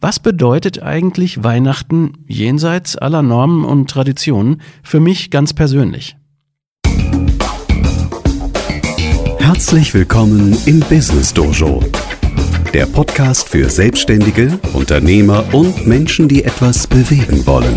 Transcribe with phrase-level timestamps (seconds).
[0.00, 6.16] Was bedeutet eigentlich Weihnachten jenseits aller Normen und Traditionen für mich ganz persönlich?
[9.38, 11.82] Herzlich willkommen im Business Dojo,
[12.72, 17.76] der Podcast für Selbstständige, Unternehmer und Menschen, die etwas bewegen wollen.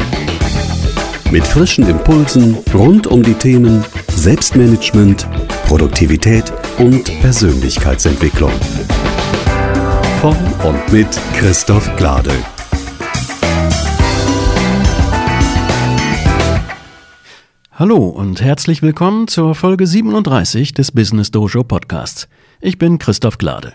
[1.31, 5.27] Mit frischen Impulsen rund um die Themen Selbstmanagement,
[5.65, 8.51] Produktivität und Persönlichkeitsentwicklung.
[10.21, 12.29] Von und mit Christoph Glade.
[17.71, 22.27] Hallo und herzlich willkommen zur Folge 37 des Business Dojo Podcasts.
[22.59, 23.73] Ich bin Christoph Glade.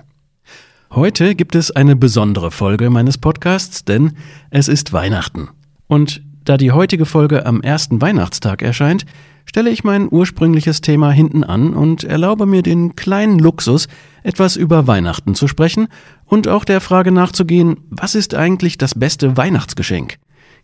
[0.93, 4.13] Heute gibt es eine besondere Folge meines Podcasts, denn
[4.51, 5.49] es ist Weihnachten.
[5.89, 9.05] Und da die heutige Folge am ersten Weihnachtstag erscheint,
[9.47, 13.89] stelle ich mein ursprüngliches Thema hinten an und erlaube mir den kleinen Luxus,
[14.23, 15.89] etwas über Weihnachten zu sprechen
[16.27, 20.19] und auch der Frage nachzugehen, was ist eigentlich das beste Weihnachtsgeschenk?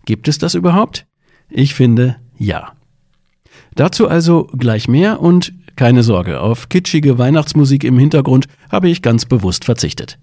[0.04, 1.06] Gibt es das überhaupt?
[1.48, 2.72] Ich finde ja.
[3.74, 9.24] Dazu also gleich mehr und keine Sorge, auf kitschige Weihnachtsmusik im Hintergrund habe ich ganz
[9.24, 10.18] bewusst verzichtet.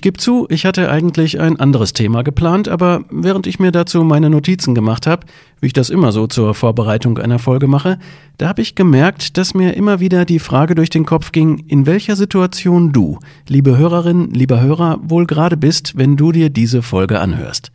[0.00, 4.02] Ich gebe zu, ich hatte eigentlich ein anderes Thema geplant, aber während ich mir dazu
[4.02, 5.26] meine Notizen gemacht habe,
[5.60, 7.98] wie ich das immer so zur Vorbereitung einer Folge mache,
[8.38, 11.84] da habe ich gemerkt, dass mir immer wieder die Frage durch den Kopf ging, in
[11.84, 17.20] welcher Situation du, liebe Hörerin, lieber Hörer, wohl gerade bist, wenn du dir diese Folge
[17.20, 17.70] anhörst.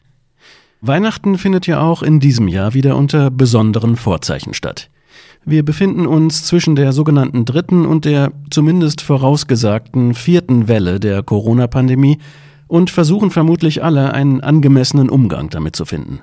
[0.81, 4.89] Weihnachten findet ja auch in diesem Jahr wieder unter besonderen Vorzeichen statt.
[5.47, 12.17] Wir befinden uns zwischen der sogenannten dritten und der zumindest vorausgesagten vierten Welle der Corona-Pandemie
[12.65, 16.21] und versuchen vermutlich alle einen angemessenen Umgang damit zu finden.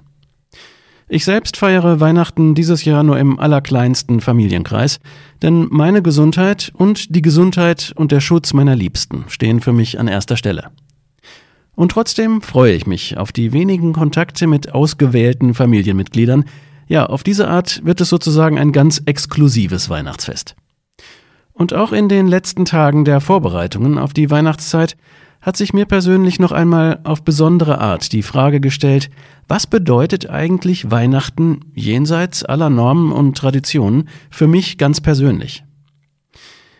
[1.08, 4.98] Ich selbst feiere Weihnachten dieses Jahr nur im allerkleinsten Familienkreis,
[5.40, 10.08] denn meine Gesundheit und die Gesundheit und der Schutz meiner Liebsten stehen für mich an
[10.08, 10.70] erster Stelle.
[11.77, 16.44] Und trotzdem freue ich mich auf die wenigen Kontakte mit ausgewählten Familienmitgliedern,
[16.86, 20.56] ja, auf diese Art wird es sozusagen ein ganz exklusives Weihnachtsfest.
[21.52, 24.96] Und auch in den letzten Tagen der Vorbereitungen auf die Weihnachtszeit
[25.40, 29.10] hat sich mir persönlich noch einmal auf besondere Art die Frage gestellt,
[29.48, 35.64] was bedeutet eigentlich Weihnachten jenseits aller Normen und Traditionen für mich ganz persönlich?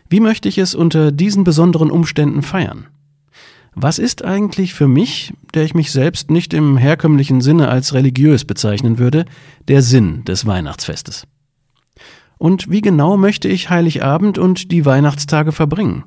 [0.09, 2.87] Wie möchte ich es unter diesen besonderen Umständen feiern?
[3.75, 8.45] Was ist eigentlich für mich, der ich mich selbst nicht im herkömmlichen Sinne als religiös
[8.45, 9.25] bezeichnen würde,
[9.67, 11.25] der Sinn des Weihnachtsfestes?
[12.37, 16.03] Und wie genau möchte ich Heiligabend und die Weihnachtstage verbringen?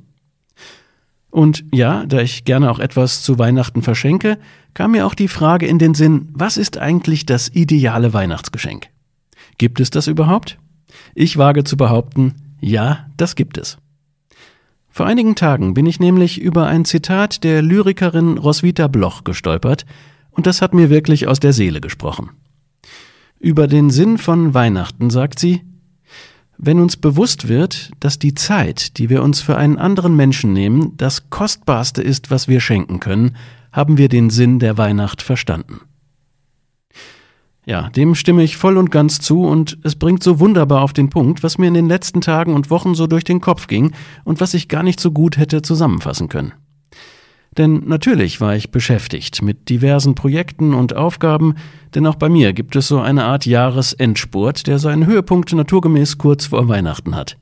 [1.30, 4.38] Und ja, da ich gerne auch etwas zu Weihnachten verschenke,
[4.72, 8.88] kam mir auch die Frage in den Sinn, was ist eigentlich das ideale Weihnachtsgeschenk?
[9.58, 10.58] Gibt es das überhaupt?
[11.14, 13.78] Ich wage zu behaupten, ja, das gibt es.
[14.96, 19.84] Vor einigen Tagen bin ich nämlich über ein Zitat der Lyrikerin Roswitha Bloch gestolpert,
[20.30, 22.30] und das hat mir wirklich aus der Seele gesprochen.
[23.38, 25.60] Über den Sinn von Weihnachten sagt sie,
[26.56, 30.94] wenn uns bewusst wird, dass die Zeit, die wir uns für einen anderen Menschen nehmen,
[30.96, 33.36] das Kostbarste ist, was wir schenken können,
[33.72, 35.82] haben wir den Sinn der Weihnacht verstanden.
[37.68, 41.10] Ja, dem stimme ich voll und ganz zu und es bringt so wunderbar auf den
[41.10, 43.92] Punkt, was mir in den letzten Tagen und Wochen so durch den Kopf ging
[44.24, 46.52] und was ich gar nicht so gut hätte zusammenfassen können.
[47.58, 51.54] Denn natürlich war ich beschäftigt mit diversen Projekten und Aufgaben,
[51.94, 56.46] denn auch bei mir gibt es so eine Art Jahresendspurt, der seinen Höhepunkt naturgemäß kurz
[56.46, 57.36] vor Weihnachten hat.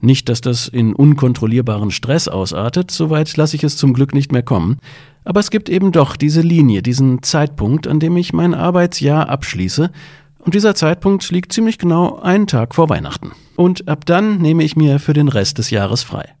[0.00, 4.42] Nicht, dass das in unkontrollierbaren Stress ausartet, soweit lasse ich es zum Glück nicht mehr
[4.42, 4.78] kommen,
[5.24, 9.90] aber es gibt eben doch diese Linie, diesen Zeitpunkt, an dem ich mein Arbeitsjahr abschließe,
[10.38, 13.32] und dieser Zeitpunkt liegt ziemlich genau einen Tag vor Weihnachten.
[13.56, 16.34] Und ab dann nehme ich mir für den Rest des Jahres frei.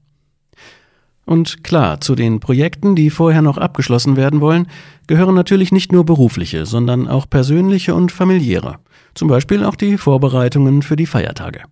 [1.26, 4.66] Und klar, zu den Projekten, die vorher noch abgeschlossen werden wollen,
[5.06, 8.78] gehören natürlich nicht nur berufliche, sondern auch persönliche und familiäre.
[9.14, 11.62] Zum Beispiel auch die Vorbereitungen für die Feiertage.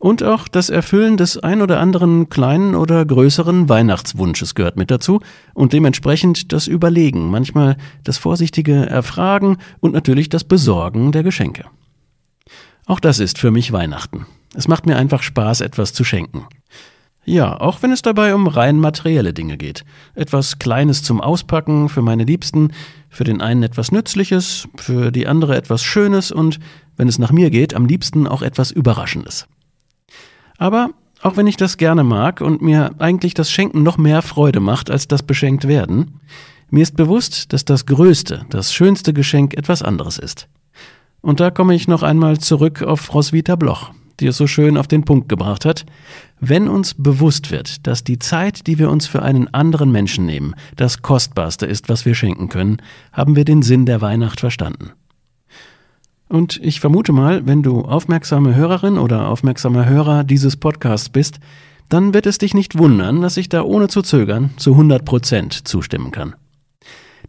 [0.00, 5.20] Und auch das Erfüllen des ein oder anderen kleinen oder größeren Weihnachtswunsches gehört mit dazu
[5.52, 11.66] und dementsprechend das Überlegen, manchmal das vorsichtige Erfragen und natürlich das Besorgen der Geschenke.
[12.86, 14.24] Auch das ist für mich Weihnachten.
[14.54, 16.46] Es macht mir einfach Spaß, etwas zu schenken.
[17.26, 19.84] Ja, auch wenn es dabei um rein materielle Dinge geht.
[20.14, 22.72] Etwas Kleines zum Auspacken für meine Liebsten,
[23.10, 26.58] für den einen etwas Nützliches, für die andere etwas Schönes und,
[26.96, 29.46] wenn es nach mir geht, am liebsten auch etwas Überraschendes.
[30.60, 30.90] Aber
[31.22, 34.90] auch wenn ich das gerne mag und mir eigentlich das Schenken noch mehr Freude macht
[34.90, 36.20] als das beschenkt werden,
[36.68, 40.48] mir ist bewusst, dass das größte, das schönste Geschenk etwas anderes ist.
[41.22, 43.90] Und da komme ich noch einmal zurück auf Roswitha Bloch,
[44.20, 45.86] die es so schön auf den Punkt gebracht hat.
[46.40, 50.54] Wenn uns bewusst wird, dass die Zeit, die wir uns für einen anderen Menschen nehmen,
[50.76, 52.82] das Kostbarste ist, was wir schenken können,
[53.14, 54.92] haben wir den Sinn der Weihnacht verstanden.
[56.30, 61.40] Und ich vermute mal, wenn du aufmerksame Hörerin oder aufmerksamer Hörer dieses Podcasts bist,
[61.88, 65.66] dann wird es dich nicht wundern, dass ich da ohne zu zögern zu 100 Prozent
[65.66, 66.36] zustimmen kann.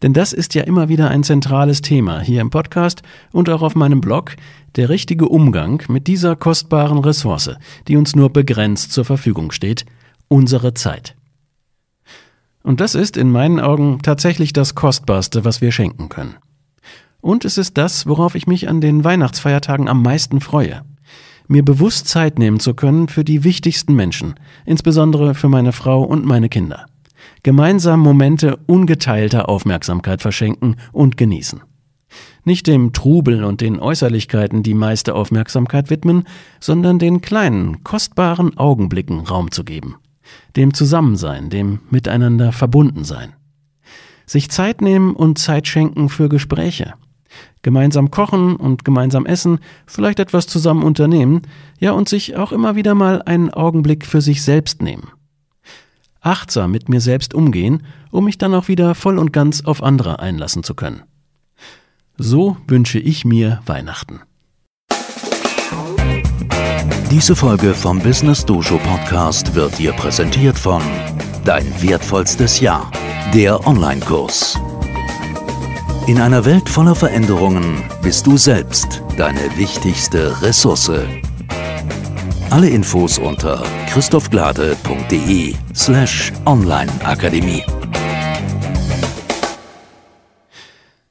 [0.03, 3.01] Denn das ist ja immer wieder ein zentrales Thema hier im Podcast
[3.31, 4.35] und auch auf meinem Blog,
[4.75, 7.55] der richtige Umgang mit dieser kostbaren Ressource,
[7.87, 9.83] die uns nur begrenzt zur Verfügung steht,
[10.27, 11.15] unsere Zeit.
[12.61, 16.35] Und das ist in meinen Augen tatsächlich das Kostbarste, was wir schenken können.
[17.21, 20.81] Und es ist das, worauf ich mich an den Weihnachtsfeiertagen am meisten freue.
[21.47, 24.35] Mir bewusst Zeit nehmen zu können für die wichtigsten Menschen,
[24.65, 26.85] insbesondere für meine Frau und meine Kinder
[27.43, 31.61] gemeinsam Momente ungeteilter Aufmerksamkeit verschenken und genießen.
[32.43, 36.25] Nicht dem Trubel und den Äußerlichkeiten die meiste Aufmerksamkeit widmen,
[36.59, 39.95] sondern den kleinen, kostbaren Augenblicken Raum zu geben.
[40.55, 43.33] Dem Zusammensein, dem Miteinander verbunden sein.
[44.25, 46.93] Sich Zeit nehmen und Zeit schenken für Gespräche.
[47.61, 51.41] Gemeinsam kochen und gemeinsam essen, vielleicht etwas zusammen unternehmen,
[51.79, 55.11] ja und sich auch immer wieder mal einen Augenblick für sich selbst nehmen
[56.21, 60.19] achtsam mit mir selbst umgehen, um mich dann auch wieder voll und ganz auf andere
[60.19, 61.03] einlassen zu können.
[62.17, 64.21] So wünsche ich mir Weihnachten.
[67.09, 70.81] Diese Folge vom Business Dojo Podcast wird dir präsentiert von
[71.43, 72.89] Dein wertvollstes Jahr,
[73.33, 74.57] der Online-Kurs.
[76.07, 80.91] In einer Welt voller Veränderungen bist du selbst deine wichtigste Ressource.
[82.49, 87.63] Alle Infos unter christophglade.de slash onlineakademie.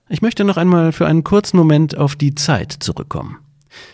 [0.08, 3.38] Ich möchte noch einmal für einen kurzen Moment auf die Zeit zurückkommen.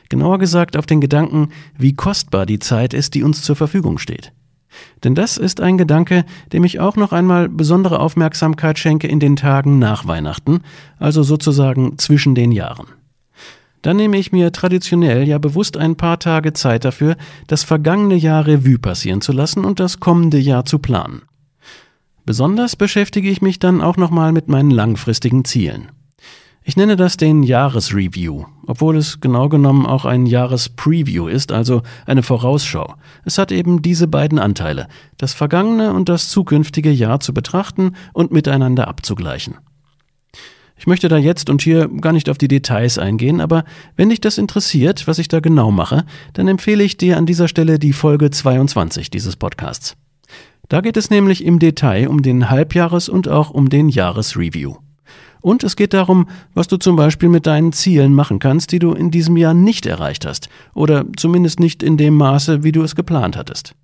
[0.09, 4.33] Genauer gesagt auf den Gedanken, wie kostbar die Zeit ist, die uns zur Verfügung steht.
[5.05, 9.37] Denn das ist ein Gedanke, dem ich auch noch einmal besondere Aufmerksamkeit schenke in den
[9.37, 10.63] Tagen nach Weihnachten,
[10.99, 12.87] also sozusagen zwischen den Jahren.
[13.83, 18.47] Dann nehme ich mir traditionell ja bewusst ein paar Tage Zeit dafür, das vergangene Jahr
[18.47, 21.23] Revue passieren zu lassen und das kommende Jahr zu planen.
[22.25, 25.93] Besonders beschäftige ich mich dann auch nochmal mit meinen langfristigen Zielen.
[26.69, 32.25] Ich nenne das den Jahresreview, obwohl es genau genommen auch ein Jahrespreview ist, also eine
[32.25, 32.97] Vorausschau.
[33.25, 38.33] Es hat eben diese beiden Anteile, das vergangene und das zukünftige Jahr zu betrachten und
[38.33, 39.59] miteinander abzugleichen.
[40.77, 43.63] Ich möchte da jetzt und hier gar nicht auf die Details eingehen, aber
[43.95, 47.47] wenn dich das interessiert, was ich da genau mache, dann empfehle ich dir an dieser
[47.47, 49.97] Stelle die Folge 22 dieses Podcasts.
[50.69, 54.79] Da geht es nämlich im Detail um den Halbjahres- und auch um den Jahresreview.
[55.41, 58.93] Und es geht darum, was du zum Beispiel mit deinen Zielen machen kannst, die du
[58.93, 62.95] in diesem Jahr nicht erreicht hast, oder zumindest nicht in dem Maße, wie du es
[62.95, 63.75] geplant hattest.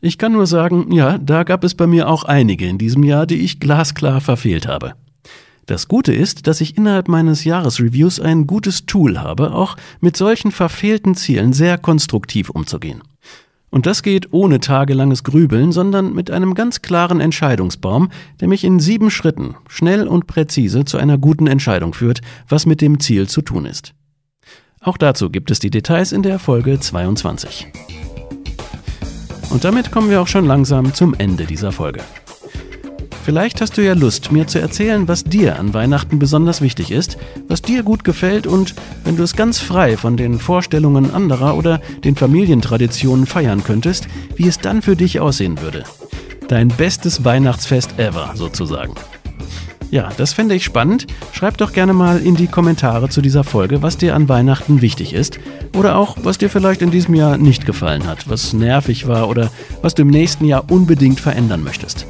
[0.00, 3.26] Ich kann nur sagen, ja, da gab es bei mir auch einige in diesem Jahr,
[3.26, 4.94] die ich glasklar verfehlt habe.
[5.66, 10.50] Das Gute ist, dass ich innerhalb meines Jahresreviews ein gutes Tool habe, auch mit solchen
[10.50, 13.02] verfehlten Zielen sehr konstruktiv umzugehen.
[13.70, 18.10] Und das geht ohne tagelanges Grübeln, sondern mit einem ganz klaren Entscheidungsbaum,
[18.40, 22.80] der mich in sieben Schritten schnell und präzise zu einer guten Entscheidung führt, was mit
[22.80, 23.94] dem Ziel zu tun ist.
[24.80, 27.66] Auch dazu gibt es die Details in der Folge 22.
[29.50, 32.00] Und damit kommen wir auch schon langsam zum Ende dieser Folge.
[33.28, 37.18] Vielleicht hast du ja Lust, mir zu erzählen, was dir an Weihnachten besonders wichtig ist,
[37.46, 41.78] was dir gut gefällt und wenn du es ganz frei von den Vorstellungen anderer oder
[42.04, 45.84] den Familientraditionen feiern könntest, wie es dann für dich aussehen würde.
[46.48, 48.94] Dein bestes Weihnachtsfest ever sozusagen.
[49.90, 51.06] Ja, das fände ich spannend.
[51.32, 55.12] Schreib doch gerne mal in die Kommentare zu dieser Folge, was dir an Weihnachten wichtig
[55.12, 55.38] ist.
[55.76, 59.50] Oder auch, was dir vielleicht in diesem Jahr nicht gefallen hat, was nervig war oder
[59.82, 62.06] was du im nächsten Jahr unbedingt verändern möchtest.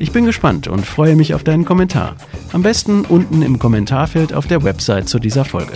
[0.00, 2.16] Ich bin gespannt und freue mich auf deinen Kommentar.
[2.54, 5.74] Am besten unten im Kommentarfeld auf der Website zu dieser Folge.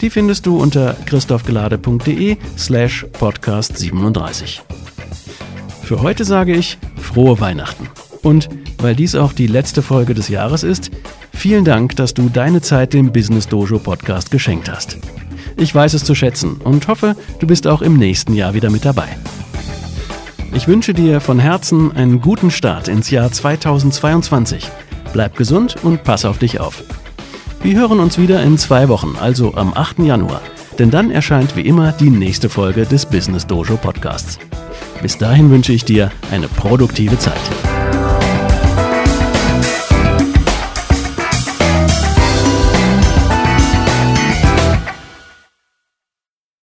[0.00, 4.62] Die findest du unter christophgelade.de slash podcast 37.
[5.84, 7.88] Für heute sage ich frohe Weihnachten.
[8.22, 10.90] Und weil dies auch die letzte Folge des Jahres ist,
[11.32, 14.98] vielen Dank, dass du deine Zeit dem Business Dojo Podcast geschenkt hast.
[15.56, 18.84] Ich weiß es zu schätzen und hoffe, du bist auch im nächsten Jahr wieder mit
[18.84, 19.16] dabei.
[20.52, 24.68] Ich wünsche dir von Herzen einen guten Start ins Jahr 2022.
[25.12, 26.82] Bleib gesund und pass auf dich auf.
[27.62, 30.00] Wir hören uns wieder in zwei Wochen, also am 8.
[30.00, 30.40] Januar,
[30.78, 34.38] denn dann erscheint wie immer die nächste Folge des Business Dojo Podcasts.
[35.02, 37.69] Bis dahin wünsche ich dir eine produktive Zeit.